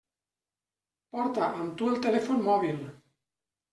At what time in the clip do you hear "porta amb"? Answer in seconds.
1.15-1.77